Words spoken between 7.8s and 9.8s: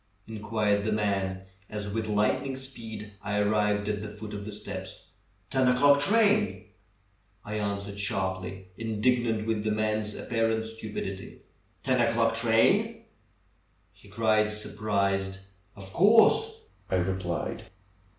sharply, indignant with the